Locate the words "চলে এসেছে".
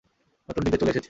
0.77-0.99